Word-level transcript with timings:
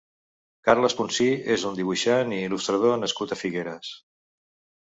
Carles 0.69 0.95
Ponsí 1.01 1.27
és 1.57 1.67
un 1.71 1.77
dibuixant 1.81 2.33
i 2.39 2.39
il·lustrador 2.47 2.99
nascut 3.05 3.37
a 3.37 3.41
Figueres. 3.43 3.93